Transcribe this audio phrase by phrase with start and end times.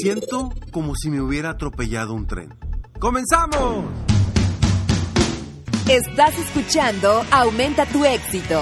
[0.00, 2.54] Siento como si me hubiera atropellado un tren.
[2.98, 3.84] ¡Comenzamos!
[5.88, 8.60] Estás escuchando Aumenta tu éxito,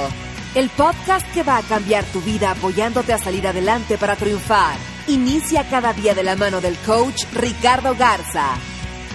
[0.55, 4.77] el podcast que va a cambiar tu vida apoyándote a salir adelante para triunfar.
[5.09, 8.55] Inicia cada día de la mano del coach Ricardo Garza,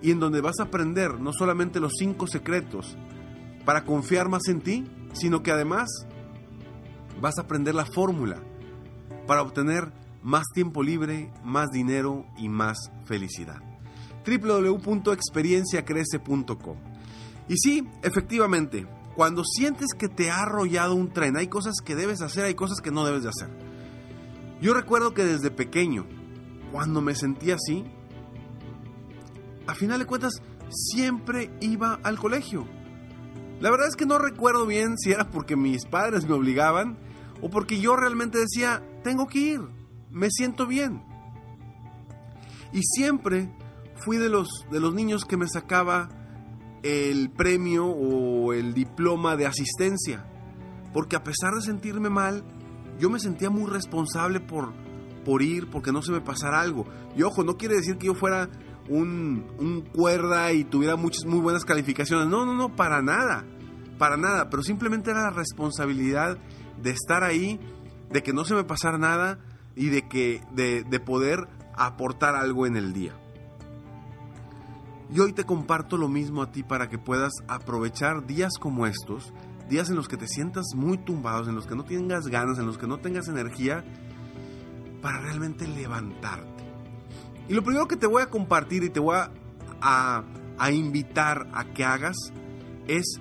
[0.00, 2.96] y en donde vas a aprender no solamente los cinco secretos
[3.64, 4.84] para confiar más en ti,
[5.14, 5.88] sino que además
[7.20, 8.36] vas a aprender la fórmula
[9.26, 13.73] para obtener más tiempo libre, más dinero y más felicidad
[14.26, 16.76] www.experienciacrece.com.
[17.48, 22.22] Y sí, efectivamente, cuando sientes que te ha arrollado un tren, hay cosas que debes
[22.22, 23.48] hacer, hay cosas que no debes de hacer.
[24.60, 26.06] Yo recuerdo que desde pequeño,
[26.72, 27.84] cuando me sentía así,
[29.66, 32.66] a final de cuentas, siempre iba al colegio.
[33.60, 36.98] La verdad es que no recuerdo bien si era porque mis padres me obligaban
[37.40, 39.60] o porque yo realmente decía, tengo que ir,
[40.10, 41.02] me siento bien.
[42.72, 43.48] Y siempre
[43.96, 46.08] fui de los, de los niños que me sacaba
[46.82, 50.26] el premio o el diploma de asistencia.
[50.92, 52.44] Porque a pesar de sentirme mal,
[52.98, 54.72] yo me sentía muy responsable por,
[55.24, 56.86] por ir, porque no se me pasara algo.
[57.16, 58.48] Y ojo, no quiere decir que yo fuera
[58.88, 62.28] un, un cuerda y tuviera muchas, muy buenas calificaciones.
[62.28, 63.44] No, no, no, para nada.
[63.98, 64.50] Para nada.
[64.50, 66.38] Pero simplemente era la responsabilidad
[66.80, 67.58] de estar ahí,
[68.10, 69.38] de que no se me pasara nada
[69.74, 73.14] y de, que, de, de poder aportar algo en el día.
[75.12, 79.32] Y hoy te comparto lo mismo a ti para que puedas aprovechar días como estos,
[79.68, 82.66] días en los que te sientas muy tumbados, en los que no tengas ganas, en
[82.66, 83.84] los que no tengas energía,
[85.02, 86.64] para realmente levantarte.
[87.48, 90.24] Y lo primero que te voy a compartir y te voy a,
[90.58, 92.16] a, invitar a que hagas
[92.86, 93.20] es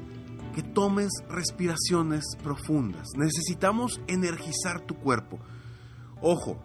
[0.56, 3.09] que tomes respiraciones profundas.
[3.18, 5.39] Necesitamos energizar tu cuerpo.
[6.21, 6.57] Ojo,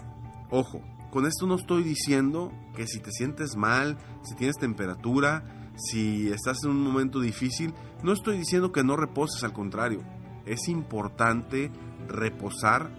[0.50, 3.98] ojo, con esto no estoy diciendo que si te sientes mal,
[4.28, 9.42] si tienes temperatura, si estás en un momento difícil, no estoy diciendo que no reposes,
[9.44, 10.02] al contrario,
[10.44, 11.70] es importante
[12.08, 12.90] reposar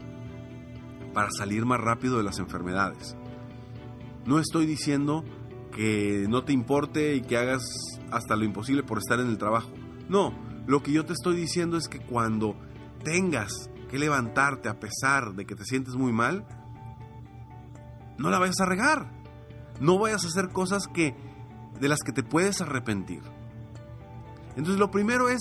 [1.14, 3.16] para salir más rápido de las enfermedades.
[4.26, 5.24] No estoy diciendo
[5.72, 7.64] que no te importe y que hagas
[8.12, 9.70] hasta lo imposible por estar en el trabajo.
[10.08, 10.34] No,
[10.68, 12.56] lo que yo te estoy diciendo es que cuando
[13.04, 16.46] tengas que levantarte a pesar de que te sientes muy mal,
[18.18, 19.19] no la vayas a regar.
[19.80, 21.16] No vayas a hacer cosas que
[21.80, 23.22] de las que te puedes arrepentir.
[24.56, 25.40] Entonces lo primero es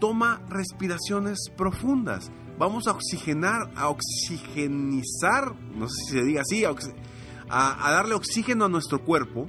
[0.00, 2.30] toma respiraciones profundas.
[2.58, 8.68] Vamos a oxigenar, a oxigenizar, no sé si se diga así, a, darle oxígeno a
[8.68, 9.48] nuestro cuerpo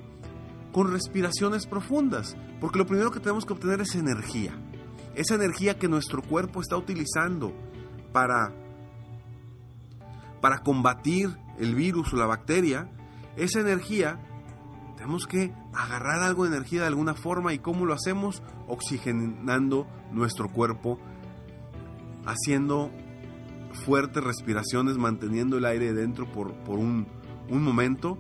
[0.74, 2.36] con respiraciones profundas.
[2.60, 4.54] Porque lo primero que tenemos que obtener es energía.
[5.16, 7.54] Esa energía que nuestro cuerpo está utilizando
[8.12, 8.54] para,
[10.42, 12.90] para combatir el virus o la bacteria,
[13.38, 14.20] esa energía
[14.98, 20.50] tenemos que agarrar algo de energía de alguna forma y cómo lo hacemos oxigenando nuestro
[20.50, 21.00] cuerpo,
[22.26, 22.92] haciendo
[23.86, 27.08] fuertes respiraciones, manteniendo el aire dentro por, por un,
[27.50, 28.18] un, momento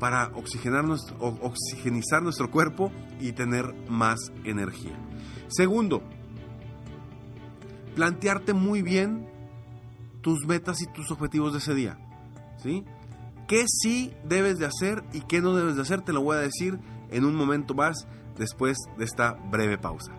[0.00, 4.98] para oxigenar nuestro, oxigenizar nuestro cuerpo y tener más energía.
[5.48, 6.02] Segundo,
[7.94, 9.28] plantearte muy bien
[10.22, 11.98] tus metas y tus objetivos de ese día.
[12.58, 12.84] ¿sí?
[13.50, 16.02] ¿Qué sí debes de hacer y qué no debes de hacer?
[16.02, 16.78] Te lo voy a decir
[17.10, 18.06] en un momento más
[18.38, 20.12] después de esta breve pausa.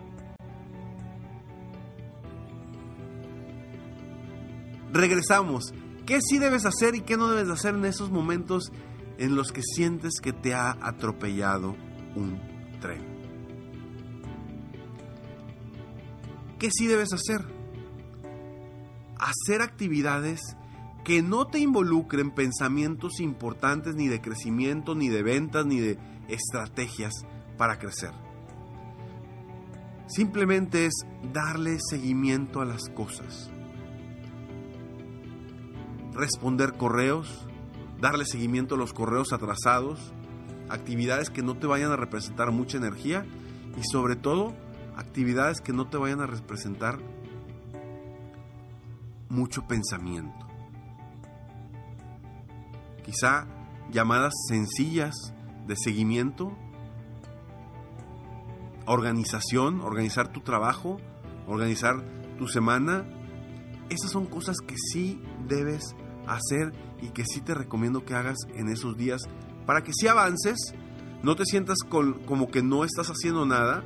[4.92, 5.72] Regresamos.
[6.04, 8.70] ¿Qué sí debes hacer y qué no debes de hacer en esos momentos
[9.16, 11.74] en los que sientes que te ha atropellado
[12.14, 12.38] un
[12.82, 13.00] tren?
[16.58, 17.46] ¿Qué sí debes hacer?
[19.18, 20.42] Hacer actividades
[21.04, 27.12] que no te involucren pensamientos importantes ni de crecimiento, ni de ventas, ni de estrategias
[27.56, 28.12] para crecer.
[30.06, 30.94] Simplemente es
[31.32, 33.50] darle seguimiento a las cosas.
[36.12, 37.46] Responder correos,
[38.00, 40.12] darle seguimiento a los correos atrasados,
[40.68, 43.24] actividades que no te vayan a representar mucha energía
[43.76, 44.54] y sobre todo
[44.96, 46.98] actividades que no te vayan a representar
[49.28, 50.51] mucho pensamiento.
[53.04, 53.46] Quizá
[53.90, 55.14] llamadas sencillas
[55.66, 56.56] de seguimiento,
[58.86, 60.98] organización, organizar tu trabajo,
[61.46, 62.02] organizar
[62.38, 63.04] tu semana.
[63.90, 65.94] Esas son cosas que sí debes
[66.26, 69.22] hacer y que sí te recomiendo que hagas en esos días
[69.66, 70.74] para que si avances,
[71.22, 73.84] no te sientas como que no estás haciendo nada,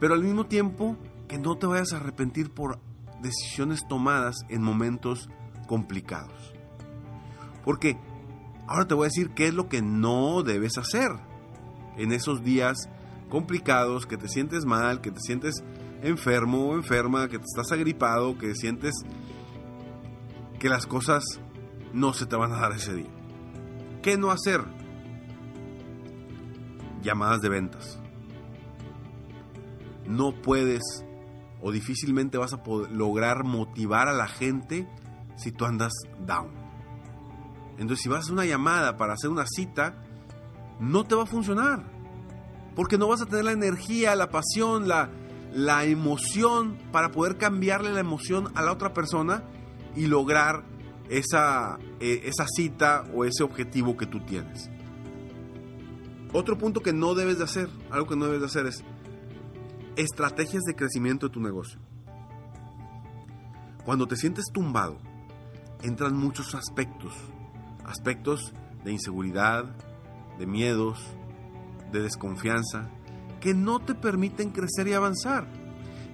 [0.00, 0.96] pero al mismo tiempo
[1.28, 2.80] que no te vayas a arrepentir por
[3.20, 5.28] decisiones tomadas en momentos
[5.66, 6.57] complicados.
[7.64, 7.98] Porque
[8.66, 11.10] ahora te voy a decir qué es lo que no debes hacer
[11.96, 12.88] en esos días
[13.28, 15.62] complicados, que te sientes mal, que te sientes
[16.02, 18.94] enfermo o enferma, que te estás agripado, que sientes
[20.58, 21.22] que las cosas
[21.92, 23.10] no se te van a dar ese día.
[24.02, 24.62] ¿Qué no hacer?
[27.02, 28.00] Llamadas de ventas.
[30.06, 31.04] No puedes
[31.60, 34.88] o difícilmente vas a lograr motivar a la gente
[35.36, 35.92] si tú andas
[36.26, 36.57] down.
[37.78, 39.94] Entonces, si vas a hacer una llamada para hacer una cita,
[40.80, 41.84] no te va a funcionar.
[42.74, 45.10] Porque no vas a tener la energía, la pasión, la,
[45.52, 49.44] la emoción para poder cambiarle la emoción a la otra persona
[49.96, 50.64] y lograr
[51.08, 54.70] esa, eh, esa cita o ese objetivo que tú tienes.
[56.32, 58.84] Otro punto que no debes de hacer, algo que no debes de hacer es
[59.96, 61.80] estrategias de crecimiento de tu negocio.
[63.84, 64.98] Cuando te sientes tumbado,
[65.82, 67.14] entran muchos aspectos
[67.88, 68.52] aspectos
[68.84, 69.64] de inseguridad,
[70.38, 71.00] de miedos,
[71.90, 72.90] de desconfianza,
[73.40, 75.48] que no te permiten crecer y avanzar.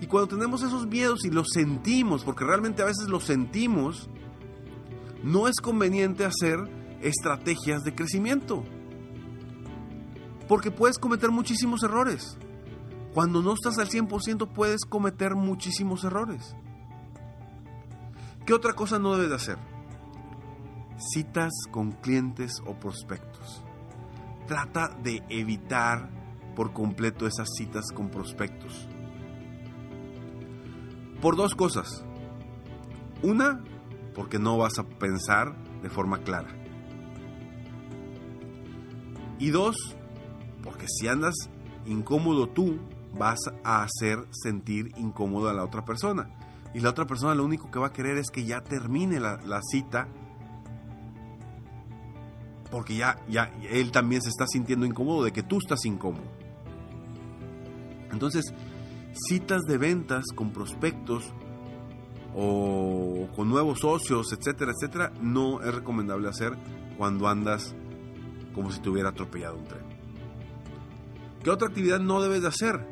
[0.01, 4.09] Y cuando tenemos esos miedos y los sentimos, porque realmente a veces los sentimos,
[5.23, 6.59] no es conveniente hacer
[7.01, 8.65] estrategias de crecimiento.
[10.49, 12.37] Porque puedes cometer muchísimos errores.
[13.15, 16.55] Cuando no estás al 100% puedes cometer muchísimos errores.
[18.45, 19.74] ¿Qué otra cosa no debes de hacer?
[21.13, 23.63] Citas con clientes o prospectos.
[24.47, 26.11] Trata de evitar
[26.55, 28.89] por completo esas citas con prospectos.
[31.21, 32.05] Por dos cosas.
[33.23, 33.63] Una,
[34.15, 36.49] porque no vas a pensar de forma clara.
[39.39, 39.77] Y dos,
[40.63, 41.35] porque si andas
[41.87, 42.79] incómodo tú,
[43.19, 46.29] vas a hacer sentir incómodo a la otra persona.
[46.75, 49.39] Y la otra persona lo único que va a querer es que ya termine la,
[49.47, 50.09] la cita
[52.75, 56.25] porque ya, ya él también se está sintiendo incómodo de que tú estás incómodo.
[58.11, 58.53] Entonces,
[59.29, 61.23] citas de ventas con prospectos
[62.35, 66.59] o con nuevos socios, etcétera, etcétera, no es recomendable hacer
[66.99, 67.77] cuando andas
[68.57, 69.85] como si te hubiera atropellado un tren.
[71.45, 72.85] ¿Qué otra actividad no debes de hacer?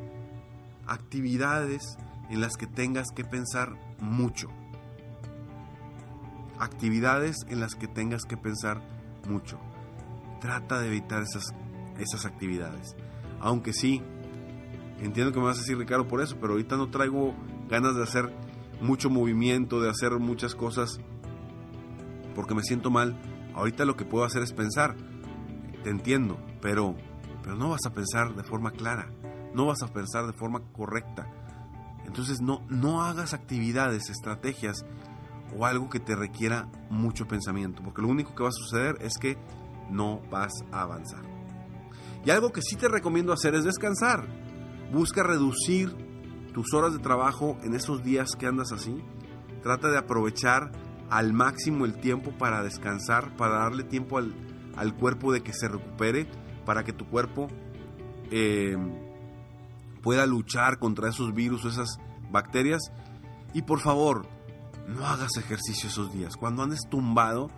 [0.86, 1.98] Actividades
[2.30, 4.48] en las que tengas que pensar mucho.
[6.60, 8.80] Actividades en las que tengas que pensar
[9.26, 9.58] mucho.
[10.42, 11.54] Trata de evitar esas,
[11.98, 12.96] esas actividades.
[13.38, 14.02] Aunque sí,
[14.98, 17.32] entiendo que me vas a decir Ricardo por eso, pero ahorita no traigo
[17.68, 18.30] ganas de hacer
[18.80, 21.00] mucho movimiento, de hacer muchas cosas
[22.34, 23.16] porque me siento mal.
[23.54, 24.96] Ahorita lo que puedo hacer es pensar.
[25.84, 26.96] Te entiendo, pero
[27.42, 29.10] pero no vas a pensar de forma clara,
[29.54, 31.30] no vas a pensar de forma correcta.
[32.04, 34.84] Entonces no no hagas actividades, estrategias
[35.56, 39.18] o algo que te requiera mucho pensamiento, porque lo único que va a suceder es
[39.18, 39.36] que
[39.92, 41.22] no vas a avanzar.
[42.24, 44.26] Y algo que sí te recomiendo hacer es descansar.
[44.92, 45.94] Busca reducir
[46.52, 49.02] tus horas de trabajo en esos días que andas así.
[49.62, 50.72] Trata de aprovechar
[51.10, 54.34] al máximo el tiempo para descansar, para darle tiempo al,
[54.76, 56.26] al cuerpo de que se recupere,
[56.64, 57.48] para que tu cuerpo
[58.30, 58.76] eh,
[60.02, 61.98] pueda luchar contra esos virus o esas
[62.30, 62.80] bacterias.
[63.52, 64.26] Y por favor,
[64.88, 66.36] no hagas ejercicio esos días.
[66.36, 67.50] Cuando andes tumbado,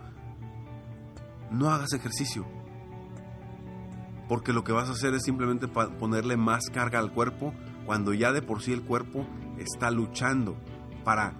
[1.51, 2.45] no hagas ejercicio.
[4.27, 7.53] Porque lo que vas a hacer es simplemente ponerle más carga al cuerpo
[7.85, 9.25] cuando ya de por sí el cuerpo
[9.59, 10.57] está luchando
[11.03, 11.33] para,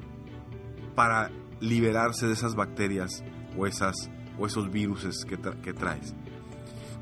[0.93, 3.23] para liberarse de esas bacterias
[3.57, 3.95] o, esas,
[4.37, 6.13] o esos virus que, que traes.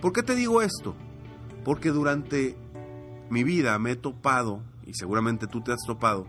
[0.01, 0.95] ¿Por qué te digo esto?
[1.65, 2.57] Porque durante
[3.29, 6.25] mi vida me he topado, y seguramente tú te has topado,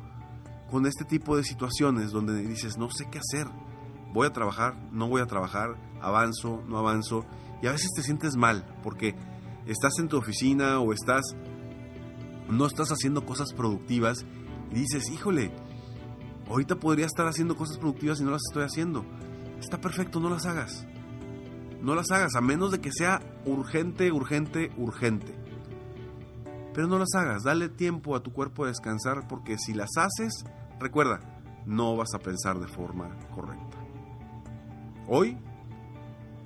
[0.70, 3.46] con este tipo de situaciones donde dices, no sé qué hacer,
[4.14, 7.26] voy a trabajar, no voy a trabajar, avanzo, no avanzo,
[7.60, 9.16] y a veces te sientes mal porque
[9.66, 11.24] estás en tu oficina o estás,
[12.48, 14.24] no estás haciendo cosas productivas
[14.70, 15.52] y dices, híjole,
[16.48, 19.04] ahorita podría estar haciendo cosas productivas y no las estoy haciendo.
[19.58, 20.86] Está perfecto, no las hagas.
[21.82, 25.34] No las hagas, a menos de que sea urgente, urgente, urgente.
[26.72, 30.44] Pero no las hagas, dale tiempo a tu cuerpo a descansar porque si las haces,
[30.78, 31.20] recuerda,
[31.66, 33.53] no vas a pensar de forma correcta.
[35.06, 35.36] Hoy,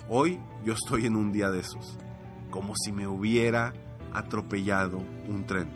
[0.08, 1.96] hoy yo estoy en un día de esos,
[2.50, 3.72] como si me hubiera
[4.12, 4.98] atropellado
[5.28, 5.70] un tren.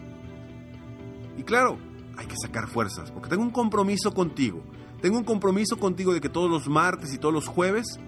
[1.37, 1.79] Y claro,
[2.17, 4.63] hay que sacar fuerzas, porque tengo un compromiso contigo.
[5.01, 8.01] Tengo un compromiso contigo de que todos los martes y todos los jueves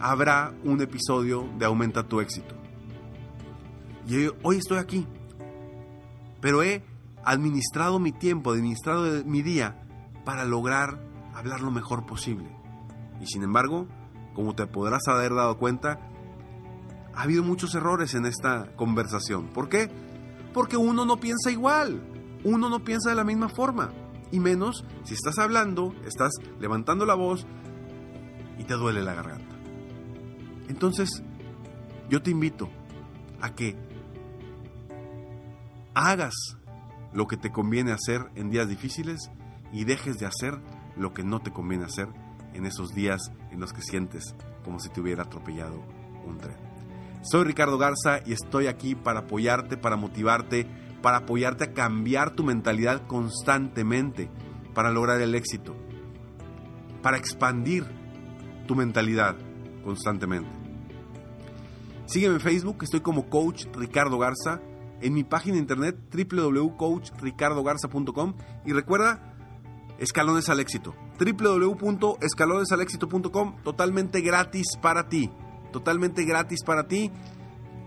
[0.00, 2.54] habrá un episodio de Aumenta tu éxito.
[4.06, 5.06] Y hoy estoy aquí,
[6.40, 6.84] pero he
[7.24, 9.84] administrado mi tiempo, administrado mi día
[10.24, 11.00] para lograr
[11.34, 12.48] hablar lo mejor posible.
[13.20, 13.86] Y sin embargo,
[14.34, 15.98] como te podrás haber dado cuenta,
[17.14, 19.48] ha habido muchos errores en esta conversación.
[19.48, 19.90] ¿Por qué?
[20.54, 22.00] Porque uno no piensa igual,
[22.44, 23.90] uno no piensa de la misma forma.
[24.30, 27.46] Y menos si estás hablando, estás levantando la voz
[28.58, 29.56] y te duele la garganta.
[30.68, 31.22] Entonces,
[32.08, 32.68] yo te invito
[33.40, 33.76] a que
[35.94, 36.34] hagas
[37.12, 39.30] lo que te conviene hacer en días difíciles
[39.72, 40.60] y dejes de hacer
[40.96, 42.08] lo que no te conviene hacer
[42.54, 45.82] en esos días en los que sientes como si te hubiera atropellado
[46.26, 46.56] un tren.
[47.22, 50.66] Soy Ricardo Garza y estoy aquí para apoyarte, para motivarte,
[51.02, 54.30] para apoyarte a cambiar tu mentalidad constantemente
[54.74, 55.74] para lograr el éxito,
[57.02, 57.86] para expandir
[58.66, 59.36] tu mentalidad
[59.82, 60.50] constantemente.
[62.06, 64.60] Sígueme en Facebook, estoy como Coach Ricardo Garza,
[65.00, 69.34] en mi página de internet www.coachricardogarza.com y recuerda
[69.98, 70.94] Escalones al éxito.
[71.18, 75.30] www.escalonesalexito.com totalmente gratis para ti.
[75.72, 77.10] Totalmente gratis para ti.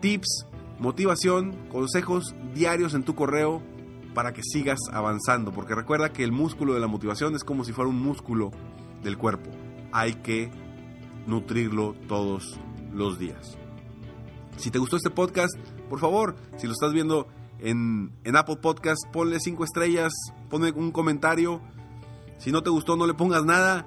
[0.02, 0.46] Tips,
[0.80, 3.62] motivación, consejos diarios en tu correo
[4.14, 5.52] para que sigas avanzando.
[5.52, 8.52] Porque recuerda que el músculo de la motivación es como si fuera un músculo
[9.04, 9.50] del cuerpo.
[9.92, 10.52] Hay que
[11.28, 12.60] nutrirlo todos
[12.94, 13.58] los días.
[14.58, 15.56] Si te gustó este podcast,
[15.90, 17.28] por favor, si lo estás viendo
[17.60, 20.14] en, en Apple Podcast, ponle cinco estrellas,
[20.50, 21.62] ponle un comentario
[22.42, 23.86] si no te gustó, no le pongas nada.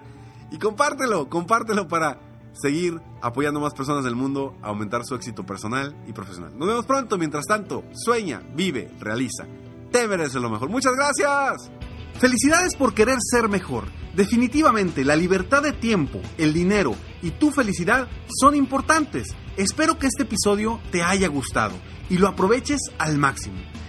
[0.51, 2.21] Y compártelo, compártelo para
[2.53, 6.57] seguir apoyando más personas del mundo a aumentar su éxito personal y profesional.
[6.57, 7.19] Nos vemos pronto.
[7.19, 9.45] Mientras tanto, sueña, vive, realiza.
[9.91, 10.69] Te mereces lo mejor.
[10.69, 11.71] Muchas gracias.
[12.19, 13.85] Felicidades por querer ser mejor.
[14.15, 18.09] Definitivamente, la libertad de tiempo, el dinero y tu felicidad
[18.41, 19.35] son importantes.
[19.57, 21.75] Espero que este episodio te haya gustado
[22.09, 23.59] y lo aproveches al máximo.